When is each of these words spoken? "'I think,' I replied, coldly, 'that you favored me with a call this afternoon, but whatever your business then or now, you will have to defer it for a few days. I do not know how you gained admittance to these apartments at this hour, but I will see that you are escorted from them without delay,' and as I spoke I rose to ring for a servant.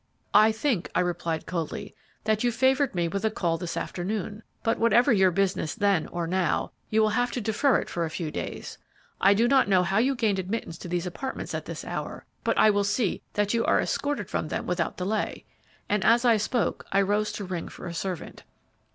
"'I 0.33 0.53
think,' 0.53 0.89
I 0.95 0.99
replied, 1.01 1.45
coldly, 1.45 1.93
'that 2.23 2.43
you 2.43 2.51
favored 2.51 2.95
me 2.95 3.07
with 3.07 3.23
a 3.23 3.29
call 3.29 3.59
this 3.59 3.77
afternoon, 3.77 4.41
but 4.63 4.79
whatever 4.79 5.13
your 5.13 5.29
business 5.29 5.75
then 5.75 6.07
or 6.07 6.25
now, 6.25 6.71
you 6.89 7.03
will 7.03 7.09
have 7.11 7.29
to 7.33 7.39
defer 7.39 7.77
it 7.77 7.87
for 7.87 8.03
a 8.03 8.09
few 8.09 8.31
days. 8.31 8.79
I 9.21 9.35
do 9.35 9.47
not 9.47 9.67
know 9.69 9.83
how 9.83 9.99
you 9.99 10.15
gained 10.15 10.39
admittance 10.39 10.79
to 10.79 10.87
these 10.87 11.05
apartments 11.05 11.53
at 11.53 11.65
this 11.65 11.85
hour, 11.85 12.25
but 12.43 12.57
I 12.57 12.71
will 12.71 12.83
see 12.83 13.21
that 13.33 13.53
you 13.53 13.63
are 13.65 13.79
escorted 13.79 14.27
from 14.27 14.47
them 14.47 14.65
without 14.65 14.97
delay,' 14.97 15.45
and 15.87 16.03
as 16.03 16.25
I 16.25 16.37
spoke 16.37 16.83
I 16.91 16.99
rose 16.99 17.31
to 17.33 17.43
ring 17.45 17.69
for 17.69 17.85
a 17.85 17.93
servant. 17.93 18.41